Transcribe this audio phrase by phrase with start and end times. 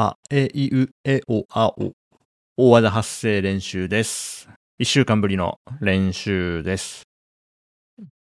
[0.00, 1.92] あ、え、いう、え、お、あ、お。
[2.56, 4.48] 大技発声練習です。
[4.78, 7.02] 一週間ぶりの練習です。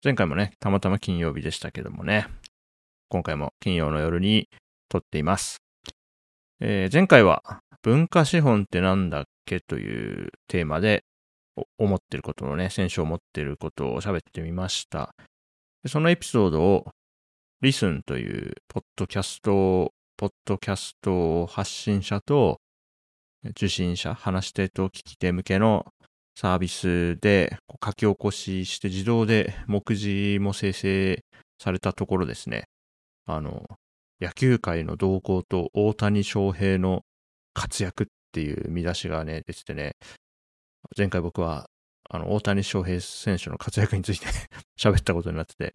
[0.04, 2.28] 前回もね、たまたま金曜日でしたけどもね、
[3.07, 4.49] 今回も金曜の夜に
[4.89, 5.62] 撮っています。
[6.60, 11.06] えー、前回は文化資本ってなんだっけというテーマで
[11.78, 15.16] 思ってることのね、先週思ってることを喋ってみました。
[15.88, 16.92] そのエピソードを
[17.62, 22.62] リスンというポッドキャストポッドキャスト発信者と
[23.43, 25.88] 受信者、話し手と聞き手向けの
[26.36, 31.24] サービスで書き起こしして自動で目次も生成
[31.57, 32.66] されたところですね、
[33.26, 33.66] あの、
[34.22, 37.02] 野球界の動向と大谷翔平の
[37.56, 39.94] 活躍っていう見出しがね、出ててね、
[40.95, 41.66] 前回僕は
[42.14, 44.25] あの、大谷翔平選手の活躍について
[44.78, 45.73] 喋ったことになってて、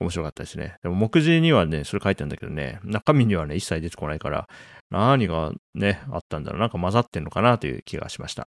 [0.00, 0.76] 面白かったですね。
[0.82, 4.48] でも、目次にはね、それ書いてあるんだけどね、中身にはね、一切出てこないから、
[4.90, 8.48] 何がね、あったんだろう、なんか混ざってんのかなという気がしました。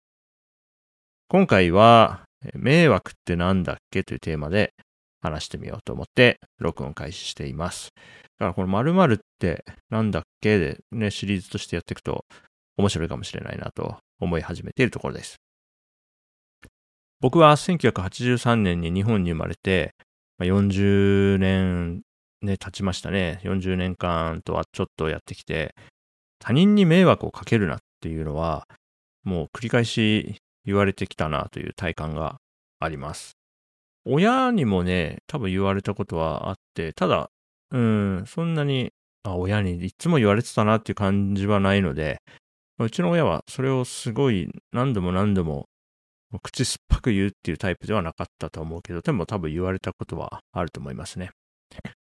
[1.29, 2.23] 今回は、
[2.55, 4.73] 迷惑ってなんだっけというテーマで
[5.21, 7.91] 話してみようと思って、録音開始しています。
[8.39, 12.25] だからこの〇〇ってなんだっけでね、シリーズとしてやっていくと
[12.77, 15.37] 面白いかもしれないなと思い始めているところです。
[17.25, 19.95] 僕は1983年に日本に生まれて、
[20.43, 22.03] 40年
[22.43, 23.41] ね、経ちましたね。
[23.45, 25.75] 40年間とはちょっとやってきて、
[26.39, 28.69] 他人に迷惑をかけるなっていうのは、
[29.23, 30.37] もう繰り返し
[30.67, 32.37] 言われてきたなという体感が
[32.79, 33.39] あります。
[34.05, 37.31] 親にもね、多分言われたことはあって、ただ、
[37.71, 42.21] うん、そんなに、あ親にいつも言われてたなっていう感じはないので、
[42.79, 45.69] うちの親はそれをすごい何度も何度も
[46.41, 51.31] 口酸っぱく言うっていうタイプではなかったと思うけど、でも多分言われたことはあると思いますね。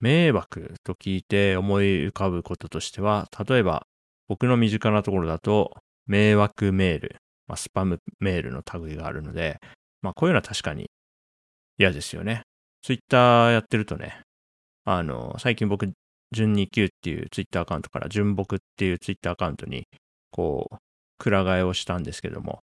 [0.00, 3.86] 迷惑と聞いて思い浮かぶこととしては、例えば
[4.28, 9.58] 僕の身近なところだと、迷惑メール、まあ、スパムメールの類があるので、
[10.02, 10.90] まあこういうのは確かに
[11.78, 12.42] 嫌ですよね。
[12.82, 14.20] ツイッターやってるとね、
[14.84, 15.90] あの、最近僕、
[16.32, 19.86] 純29っていうツイッターアカウントから純僕っていうツイッターアカウントに、
[20.30, 20.76] こう、
[21.18, 22.60] くら替えをしたんですけども、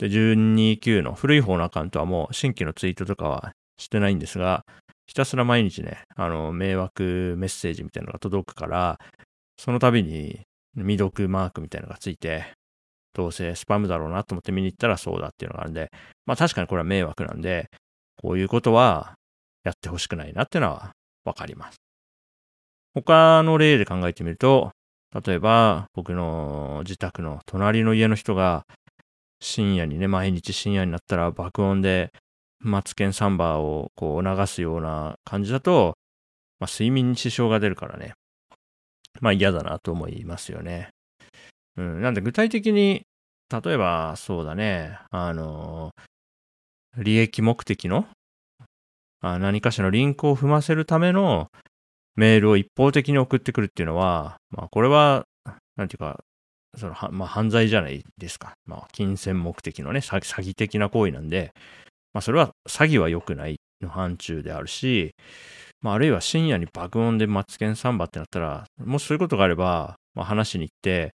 [0.00, 4.64] で、129の古い方のアカウントはもう新規のツイートとかはしてないんですが、
[5.06, 8.98] ひたすら毎日ね、あの、迷惑メッセージみたいなのが届くから、
[9.58, 10.40] その度に
[10.74, 12.46] 未読マークみたいなのがついて、
[13.12, 15.90] どうせスパムだろうなと思って見に行ったらそうだっていうのがあるんで、
[16.24, 17.68] まあ確かにこれは迷惑なんで、
[18.22, 19.14] こういうことは
[19.64, 20.92] やってほしくないなっていうのは
[21.24, 21.76] わかります。
[22.94, 24.70] 他の例で考えてみると、
[25.24, 28.64] 例えば僕の自宅の隣の家の人が
[29.40, 32.12] 深夜にね、毎日深夜になったら爆音で
[32.60, 35.94] マツケンサンバーをこう流すような感じだと、
[36.58, 38.12] まあ、睡眠に支障が出るからね。
[39.20, 40.90] まあ嫌だなと思いますよね。
[41.76, 42.02] うん。
[42.02, 43.02] なんで具体的に、
[43.50, 45.90] 例えばそうだね、あの、
[46.96, 48.06] 利益目的の
[49.22, 51.48] あ何かしらのリンクを踏ませるための
[52.16, 55.26] メールを一方的に送ってくるっていうのは、まあこれは、
[55.76, 56.20] なんていうか、
[56.76, 58.52] そのまあ、犯罪じゃないですか。
[58.66, 61.52] まあ、金銭目的のね、詐欺的な行為なんで、
[62.12, 65.14] まあ、それは詐欺は良くないの範疇であるし、
[65.80, 71.14] まあ、あるいは深夜に爆音でマツケンサンバってなったら、もしそういうことがあれば、まあ、話しに行って、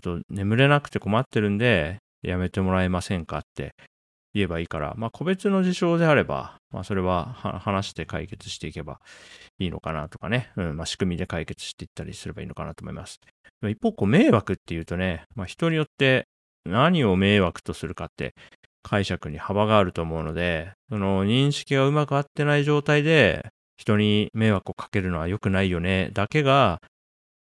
[0.00, 3.74] ちょっと眠れなくて困ってるんで、やめてもらえませんかって
[4.34, 9.00] 言えばいいから、まあ、個別の事象であれば、まあ、それは話して解決していけば
[9.58, 13.20] いいのかなとかね、うん、まあ、仕組みで解決していったりすればいいのかなと思います。
[13.62, 16.26] 一方、こう、迷惑っていうとね、まあ、人によって
[16.64, 18.34] 何を迷惑とするかって
[18.82, 26.80] 解釈に幅があると思うので、その認識がうまく合ってない状態で人に迷惑をかけるのは良くないよね、だけが、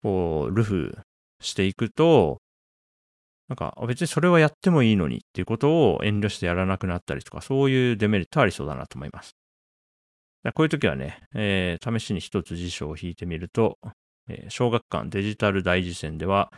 [0.02, 0.98] こう、ルフ
[1.40, 2.38] していくと、
[3.48, 9.36] なんか別にそれはやってもいいのにっていうことを遠慮してやらなくなったりとか、そういうデメリットありそうだなと思います。
[10.54, 13.78] こういう時はね、えー、試しに一つ辞書を引いてみると、
[14.28, 16.52] えー、小学館デジタル大辞典では、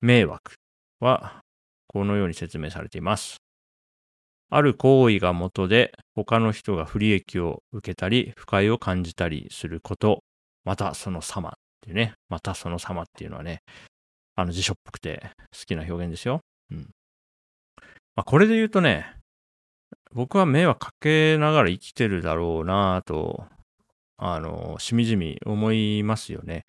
[0.00, 0.54] 迷惑
[1.00, 1.40] は
[1.86, 3.36] このように説明されています。
[4.50, 10.22] ある行為が元で他の人が不利益を受けたり、不快を感じたりすること、
[10.64, 13.62] またその様っていうね、またその様っていうのはね、
[14.34, 16.40] あの辞書っぽくて好きな表現ですよ。
[16.70, 16.90] うん。
[18.14, 19.06] まあ、これで言うとね、
[20.12, 23.46] 僕は迷惑かけながら生きてるだろうなと、
[24.18, 26.64] あの、しみじみ思いますよね。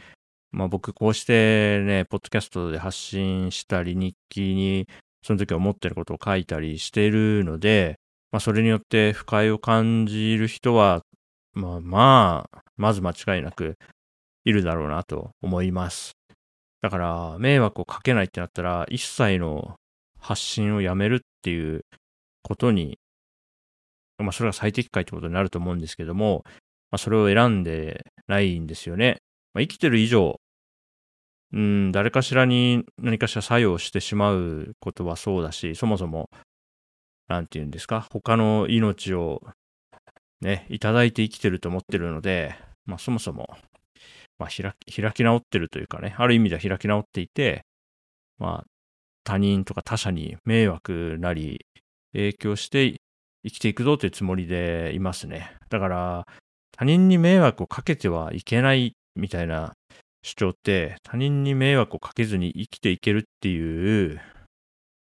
[0.51, 4.87] まあ僕こうしてね、ポッドキャストで発信したり、日記に
[5.23, 7.99] その時思ってることを書いたりしているので、
[8.31, 11.01] まあそれによって不快を感じる人は、
[11.53, 13.77] まあまあ、まず間違いなく
[14.45, 16.13] いるだろうなと思います。
[16.83, 19.75] だから、迷惑をかけないってなったら、一切の
[20.19, 21.85] 発信をやめるっていう
[22.43, 22.99] ことに、
[24.17, 26.43] まあ、それが最適解ってことになると思うんですけども、
[26.91, 29.21] まあ、それを選んでないんですよね。
[29.53, 30.41] まあ、生きてる以上、
[31.53, 36.29] うん、誰かしらに何かしら作用してしまうことはそうだし、そもそも、
[37.29, 39.41] なんて言うんですか、他の命を
[40.41, 42.55] ね、いただいて生きてると思ってるので、
[42.85, 43.55] まあそもそも、
[44.39, 47.63] まあ開き、開き直ってるというかね、ある意味では開き直っていて、
[48.37, 48.65] まあ
[49.23, 51.65] 他人とか他者に迷惑なり
[52.13, 52.97] 影響して
[53.45, 55.55] 生きていくぞというつもりでいますね。
[55.69, 56.25] だから
[56.77, 59.73] 他人に迷惑をかけてはいけないみたいな
[60.23, 64.21] 主張って他人に迷惑をかけずに生きていけるっていう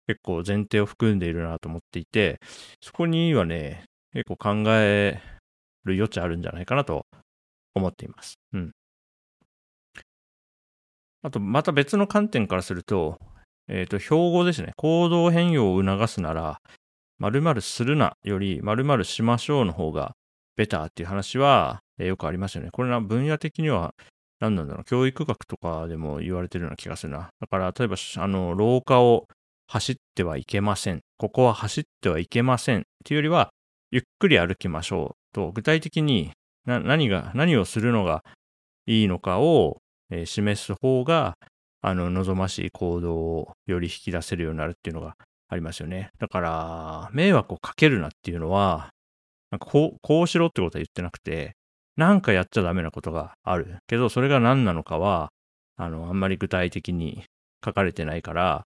[0.07, 2.39] 結構前提を含んでいるなと思っていて、
[2.81, 5.21] そこにはね、結構考え
[5.85, 7.05] る余地あるんじゃないかなと
[7.75, 8.33] 思っています。
[8.53, 8.71] うん。
[11.23, 13.19] あと、また別の観点からすると、
[13.67, 14.73] えっ、と、標語ですね。
[14.75, 16.59] 行動変容を促すなら、
[17.19, 20.15] 〇〇するなより〇〇しましょうの方が
[20.55, 22.69] ベターっていう話は、えーよくありますよね。
[22.71, 23.93] これな、分野的には
[24.39, 24.83] 何なんだろう。
[24.85, 27.29] 教育学とかでも言われてるような気がするな。
[27.39, 29.27] だから、例えば、あの、廊下を
[29.67, 31.01] 走ってはいけません。
[31.17, 32.79] ここは走ってはいけません。
[32.79, 33.51] っていうよりは、
[33.91, 36.31] ゆっくり歩きましょうと、具体的に
[36.65, 38.23] な何が、何をするのが
[38.87, 39.77] いいのかを、
[40.11, 41.35] えー示す方が、
[41.81, 45.15] あの、望ましい行動をより引き出せるようになるっていうのが
[45.49, 46.11] ありますよね。
[46.19, 48.89] だから、迷惑をかけるなっていうのは、
[49.49, 51.53] なんかこう、こうしろってことは言ってなくて、
[51.97, 53.77] なんかやっちゃダメなことがある。
[53.87, 55.29] けど、それが何なのかは、
[55.75, 57.23] あの、あんまり具体的に
[57.65, 58.65] 書かれてないから、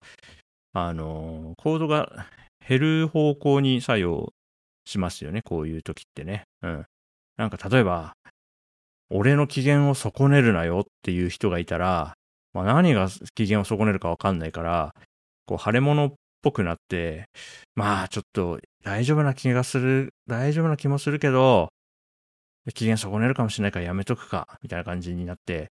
[0.74, 2.26] あの、行動が
[2.68, 4.34] 減る方向に作用
[4.86, 6.44] しますよね、こういう時ってね。
[6.62, 6.86] うん。
[7.38, 8.14] なんか例えば、
[9.16, 12.16] 俺の機嫌を損ねるなよっていう人がいたら、
[12.52, 14.96] まあ、何が機嫌を損ねるかわかんないから、
[15.46, 17.26] こう、腫れ物っぽくなって、
[17.76, 21.70] まあ、ちょっと大丈夫な気がする、大丈夫な気もするけど、
[22.74, 25.70] 機嫌損ねるかもしれないからやめとくか、みたいな感じになって、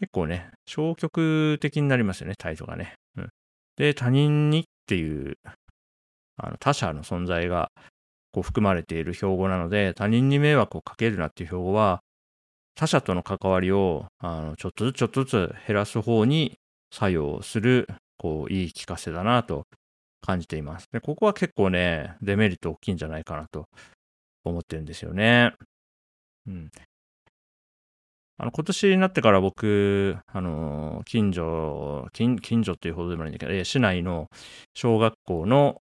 [0.00, 2.94] 結構ね、消極的になりますよね、態度がね。
[3.16, 3.28] うん。
[3.76, 5.38] で、他人にっていう、
[6.36, 7.70] あの他者の存在が
[8.32, 12.00] こう含まれている標語なので、他人に迷惑をかけるなっていう標語は、
[12.74, 16.58] 他者との関わりをあのちょっとずつちょっとずつ減らす方に
[16.92, 17.88] 作用する、
[18.18, 19.66] こう、いい聞かせだなと
[20.20, 20.88] 感じています。
[20.92, 23.64] で、ここは結構ね、デメリット大きいんじゃないかなと
[24.44, 25.54] 思ってるんですよね。
[26.46, 26.70] うん。
[28.38, 34.28] あの、今年になってから僕、あの、近所、近、近所っていうほどでもないんだけど、市内の
[34.74, 35.80] 小学校の、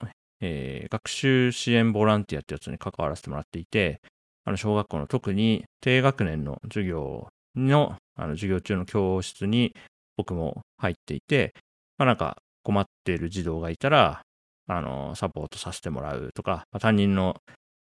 [0.42, 4.02] えー学習支援ボランティアってやつに関わらせてもらっていて、
[4.46, 9.74] あの、小学校の特に低学年の授業の、あの、授業中の教室に
[10.18, 11.54] 僕も入っていて、
[11.98, 14.22] まあなんか困っている児童がいたら、
[14.68, 17.36] あの、サポートさせてもらうとか、まあ担任の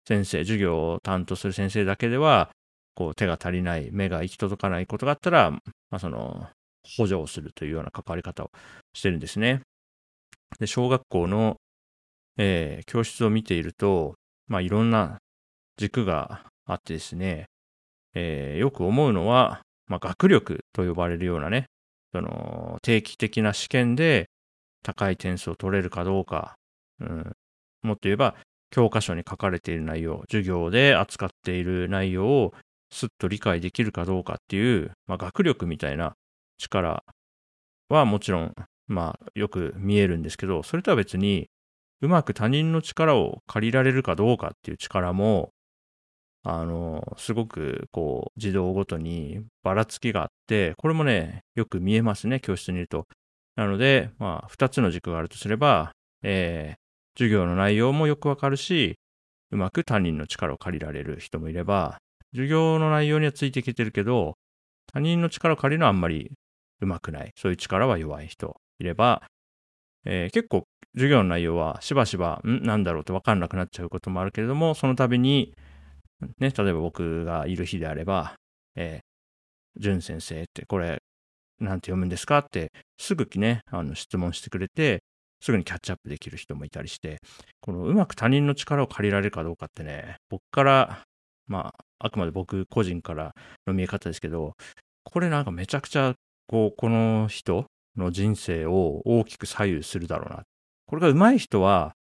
[0.07, 2.49] 先生、授業を担当する先生だけでは、
[2.95, 5.59] こう手が足りない、目が行き届かないことがあったら、ま
[5.91, 6.47] あその、
[6.97, 8.51] 補助をするというような関わり方を
[8.93, 9.61] してるんですね。
[10.59, 11.57] で、小学校の、
[12.37, 14.15] えー教室を見ていると、
[14.47, 15.19] まあいろんな
[15.77, 17.45] 軸があってですね、
[18.13, 21.67] えーよく思うのは、まあ学力と呼ばれるようなね、
[22.13, 24.29] その定期的な試験で
[24.83, 26.55] 高い点数を取れるかどうか、
[26.99, 27.31] うん、
[27.83, 28.35] もっと言えば
[28.71, 32.53] 教科書に書かれている内容、授業で扱っている内容を
[32.89, 36.13] すっと理解できるかどうかっていう、まあ、学力みたいな
[36.57, 37.03] 力
[37.89, 38.53] はもちろん、
[38.87, 41.49] まあ、よく見えるんですけど、それとは別に、
[42.01, 45.51] うまく他人の力を借りられるかどうかっていう力も、
[46.43, 53.05] あの、すごく、こう、児童ごとにばらつきがあって、これもね、よく見えますね、教室にいると。
[53.55, 55.91] なので、まあ、二つの軸があるとすれば、
[56.23, 56.81] えー
[57.17, 58.95] 授業の内容もよくわかるし、
[59.51, 61.97] うまく他人の力を借りられる人もいれば、
[62.31, 64.35] 授業の内容にはついていけてるけど、
[64.93, 66.31] 他人の力を借りるのはあんまり
[66.79, 67.31] うまくない。
[67.35, 69.23] そういう力は弱い人いれば、
[70.05, 72.63] えー結構授業の内容はしばしば、ん？
[72.63, 75.53] なんだろうってわかんなくなっちゃうこともあるけれども、その度に、
[76.39, 78.35] ね、例えば僕がいる日であれば、
[78.75, 81.01] えー、淳先生ってこれ、
[81.59, 85.03] なんて読むんですかって、すぐね、あの質問してくれて、
[85.41, 87.17] すぐにキャッチアップできる人もいたりして、
[87.61, 91.03] このうまく他人の力を借りられるかどうかってね、僕から、
[91.47, 93.33] まあ、あくまで僕個人から
[93.67, 94.53] の見え方ですけど、
[95.03, 96.13] これなんかめちゃくちゃ、
[96.47, 97.65] こう、この人
[97.97, 100.43] の人生を大きく左右するだろうな。
[100.85, 101.93] これが上手い人は、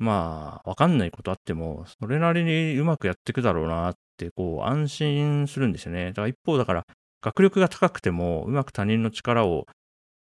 [0.00, 6.06] まあ、わかんないことあっても、それなりにうまくやっていくだろうなって、こう、安心するんですよね。
[6.08, 6.86] だから一方、だから、
[7.22, 9.66] 学力が高くても、うまく他人の力を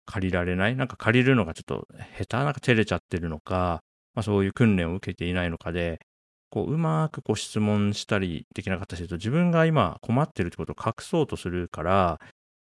[0.07, 1.87] 借りられないなんか借りるのがちょっと
[2.19, 3.83] 下手なんか照れちゃってるのか、
[4.15, 6.01] まあそういう訓練を受けていないのかで、
[6.49, 12.19] こう、うまくこう質問したりできなかったりすると、自分が今困ってるってことを隠そうとするから、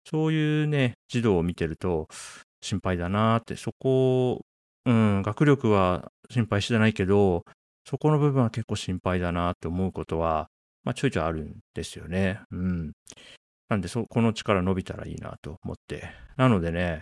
[0.10, 2.10] そういうね、児童を見てると
[2.62, 4.42] 心配だなって、そこ、
[4.86, 7.44] うん、学力は心配してないけど、
[7.86, 10.48] そこの部分は結構心配だなって思うことは、
[10.84, 12.40] まあちょいちょいあるんですよね。
[12.52, 12.92] うん。
[13.70, 16.12] なんで、そ、この力伸びたらいいなと思って。
[16.38, 17.02] なのでね、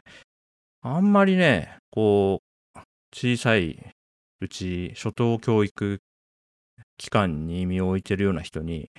[0.82, 2.42] あんまりね、こ
[2.76, 2.80] う、
[3.14, 3.94] 小さい
[4.42, 6.00] うち、初等教育
[6.98, 8.90] 機関に身を置いてるような人に、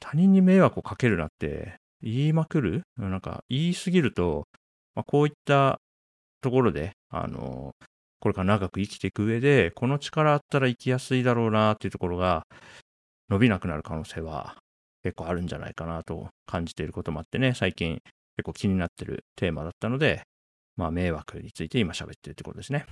[0.00, 2.82] 他人に迷惑をかけるなって言いまくる？
[2.96, 4.48] なんか言いすぎると、
[4.96, 5.78] まあ、こういった
[6.40, 7.72] ところで、あの、
[8.22, 12.46] これから長く生きていく上で、この力あったら生きやすいだろうなっていうところが
[13.28, 14.54] 伸びなくなる可能性は
[15.02, 17.98] 結構あるんじゃないかなと感じていることもあってね、最近
[18.36, 20.22] 結構気になってるテーマだったので、
[20.76, 22.86] まあ迷惑について今喋ってるってことですね。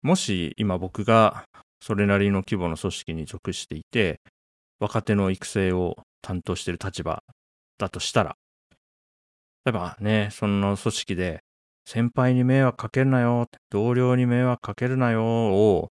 [0.00, 1.44] もし今僕が
[1.82, 4.22] それなりの規模の組織に属していて、
[4.80, 7.22] 若手の育成を担当している立場
[7.76, 8.34] だとしたら、
[9.66, 11.42] 例えばね、その組織で、
[11.86, 15.88] 先輩に迷惑かけるなよ、同僚に迷惑かけるなよを、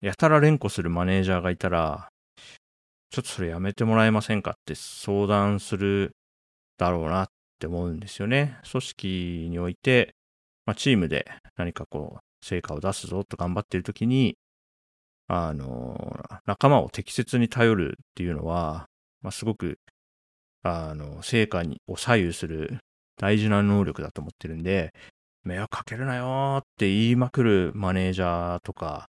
[0.00, 2.08] やたら連呼するマネージャーがいたら、
[3.10, 6.12] ちょっとそれやめてもらえませんかって相談する
[6.78, 8.58] だろうなって思うんですよね。
[8.70, 10.14] 組織において、
[10.66, 14.36] まあ、チームで何かこう、成果を出すぞと頑張っているときに、
[15.26, 18.86] あの、仲間を適切に頼るっていうのは、
[19.22, 19.78] まあ、すごく、
[20.62, 22.78] あの、成果にを左右する
[23.16, 24.92] 大事な能力だと思ってるんで、
[25.44, 29.08] 迷惑かけるなよって言いまくるマネージャーとか、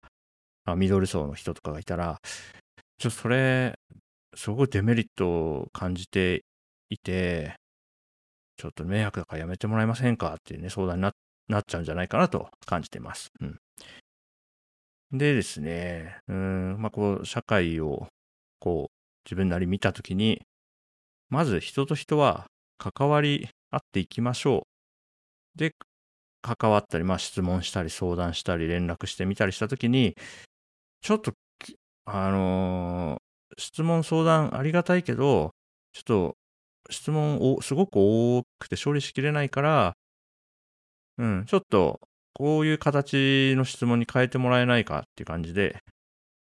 [0.75, 2.19] ミドル層の人とかがいたら、
[2.97, 3.77] ちょっとそれ、
[4.35, 6.45] すごいデメリットを感じて
[6.89, 7.55] いて、
[8.57, 13.31] ちょっと迷惑だからやめてもらえませんかっていうね、相談になっちゃうんじゃないかなと感じてます。
[13.41, 13.57] うん。
[15.11, 18.07] でですね、うん、まあ、こう、社会を、
[18.59, 20.41] こう、自分なり見たときに、
[21.29, 22.45] まず人と人は
[22.77, 24.67] 関わり合っていきましょ
[25.55, 25.57] う。
[25.57, 25.73] で、
[26.41, 30.15] 関わったり、まあ、質問したり、相談したり、連絡してみたりしたときに、
[31.01, 31.33] ちょっと、
[32.05, 35.51] あのー、質問、相談ありがたいけど、
[35.93, 36.37] ちょっと、
[36.89, 39.93] 質問をすごく多くて処理しきれないから、
[41.17, 41.99] うん、ちょっと
[42.33, 45.77] こういう形の質問に変えてもらえないかっていう感じで、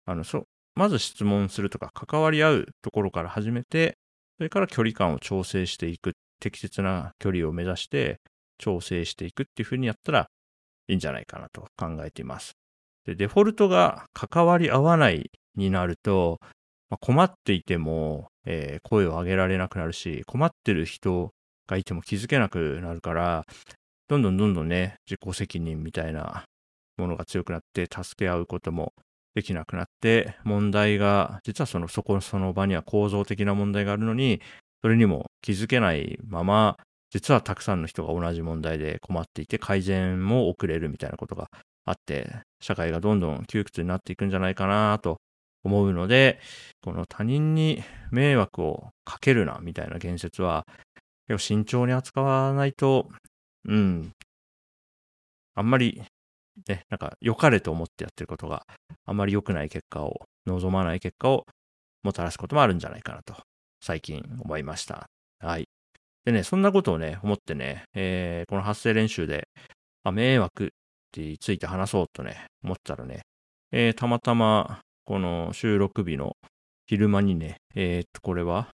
[0.05, 0.45] あの、そ、
[0.75, 3.97] まず質問するとか、関わり合うところから始めて、
[4.37, 8.19] それから距離感を調整していくっ、適切な距離を目指して
[8.57, 10.27] 調整していくっていう風にやったら
[10.87, 12.53] いいんじゃないかなと考えています。
[13.05, 16.39] で、デフォルトが関わり合わないになると、
[16.89, 21.31] まあ、困っていても、えー、声を上げられなくなるし、困ってる人
[21.67, 23.45] がいても気づけなくなるから、
[24.07, 26.43] どんどんどんどんね、自己責任みたいな
[26.97, 28.93] ものが強くなって、助け合うことも
[29.35, 34.41] できなくなって、問題が、実はその、そこ、その場には構造的な問題があるのに、
[34.81, 36.77] それにも気づけないまま、
[37.11, 41.49] 実はたくさんの人が同じ問題で困っていて、改善も遅れるみたいなことが
[41.85, 42.29] あって、
[42.61, 45.17] 社会がどんどん窮屈になっていくんじゃないかなと
[45.63, 46.39] 思うので、
[46.81, 50.65] この他人に迷惑をかけるなみたいな言説は、
[51.37, 53.09] 慎重に扱わないと
[53.65, 54.11] うん。
[55.55, 56.01] あんまり、
[56.67, 58.65] ね、なんか良かれと思ってやってることが
[59.05, 61.45] あんまり良くない結果を、望まない結果を
[62.03, 63.35] もたらすこともあるんじゃないかなと、
[63.81, 65.09] 最近思いました。
[66.25, 69.47] でね、そんなことをね、思ってね、えー、この発声練習で、
[70.03, 70.67] あ、迷惑っ
[71.11, 73.21] てついて話そうとね、思ったらね、
[73.71, 76.33] えー、たまたま、この収録日の
[76.87, 78.69] 昼間にね、えー、っと、これは、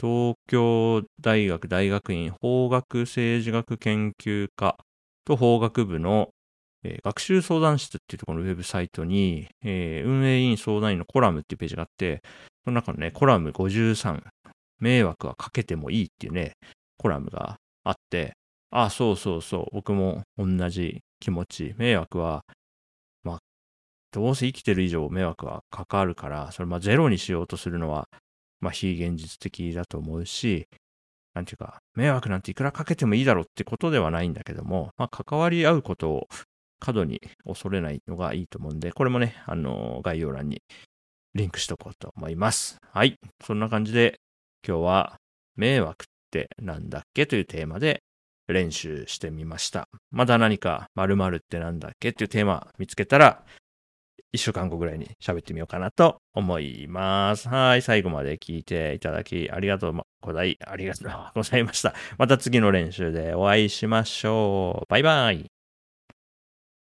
[0.00, 4.76] 東京大学大学院法学政治学研究科
[5.24, 6.30] と法学部の、
[6.82, 12.20] えー、学習相談室っていうところのウェブサイトに、えー、運営委員相談員のコラムっていうページがあって、
[12.64, 14.22] その中のね、コラム53、
[14.82, 16.52] 迷惑はかけてもいいっていうね、
[16.98, 18.34] コラムがあって、
[18.70, 21.74] あ、そうそうそう、僕も同じ気持ち。
[21.78, 22.42] 迷惑は、
[23.22, 23.38] まあ、
[24.12, 28.08] どうせ生きてる以上迷惑はかかるから、それまあゼロにしようとするのは
[28.62, 30.68] まあ、非現実的だと思うし、
[31.34, 36.28] なんていうか、迷惑なんていくらかけてもいいだろうってことではないんだけども、まあ、関わり合うことを
[36.78, 40.62] 過度に恐れないのがいいと思うんで、これもね、あの、概要欄に
[41.34, 42.78] リンクしとこうと思います。
[42.92, 43.16] はい。
[43.44, 44.20] そんな感じで、
[44.66, 45.16] 今日は、
[45.56, 48.02] 迷惑ってなんだっけというテーマで
[48.48, 49.88] 練習してみました。
[50.10, 53.44] まだ何か〇〇ってなんだっけっていうテーマ見つけたら、
[54.32, 57.48] 一週間後ぐらいに喋ってみようかなと思います。
[57.48, 57.82] はい。
[57.82, 61.94] 最後まで聞いていただきありがとうござい、ありがとうございました。
[62.16, 64.86] また次の練習でお会いしましょう。
[64.88, 65.61] バイバイ。